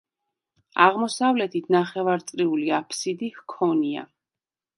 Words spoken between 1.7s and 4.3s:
ნახევარწრიული აფსიდი ჰქონია.